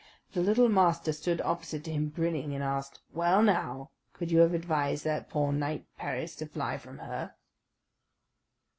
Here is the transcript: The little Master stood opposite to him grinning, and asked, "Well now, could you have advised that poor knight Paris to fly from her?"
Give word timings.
The 0.33 0.41
little 0.41 0.67
Master 0.67 1.13
stood 1.13 1.41
opposite 1.41 1.83
to 1.83 1.91
him 1.91 2.09
grinning, 2.09 2.55
and 2.55 2.63
asked, 2.63 3.01
"Well 3.13 3.43
now, 3.43 3.91
could 4.13 4.31
you 4.31 4.39
have 4.39 4.55
advised 4.55 5.03
that 5.03 5.29
poor 5.29 5.53
knight 5.53 5.85
Paris 5.95 6.35
to 6.37 6.47
fly 6.47 6.79
from 6.79 6.97
her?" 6.97 7.35